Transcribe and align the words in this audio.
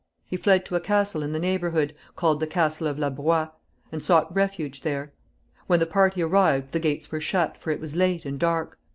He 0.25 0.35
fled 0.35 0.65
to 0.65 0.75
a 0.75 0.79
castle 0.79 1.21
in 1.21 1.31
the 1.31 1.37
neighborhood, 1.37 1.93
called 2.15 2.39
the 2.39 2.47
Castle 2.47 2.87
of 2.87 2.97
La 2.97 3.11
Broye, 3.11 3.51
and 3.91 4.01
sought 4.03 4.35
refuge 4.35 4.81
there. 4.81 5.13
When 5.67 5.79
the 5.79 5.85
party 5.85 6.23
arrived 6.23 6.71
the 6.71 6.79
gates 6.79 7.11
were 7.11 7.21
shut, 7.21 7.55
for 7.55 7.69
it 7.69 7.79
was 7.79 7.95
late 7.95 8.25
and 8.25 8.39
dark. 8.39 8.79